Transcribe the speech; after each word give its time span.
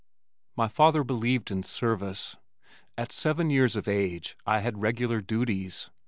My 0.55 0.67
father 0.67 1.03
believed 1.03 1.51
in 1.51 1.61
service. 1.61 2.35
At 2.97 3.11
seven 3.11 3.51
years 3.51 3.75
of 3.75 3.87
age, 3.87 4.35
I 4.47 4.61
had 4.61 4.81
regular 4.81 5.21
duties. 5.21 5.91